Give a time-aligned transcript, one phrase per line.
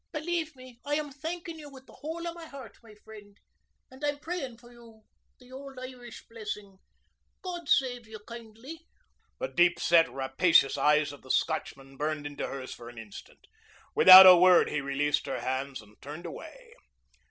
[0.11, 3.37] "Believe me, I am thanking you with the whole of my heart, my friend.
[3.91, 5.03] And I'm praying for you
[5.39, 6.79] the old Irish blessing,
[7.43, 8.87] 'God save you kindly.'"
[9.37, 13.45] The deep set, rapacious eyes of the Scotchman burned into hers for an instant.
[13.93, 16.73] Without a word he released her hands and turned away.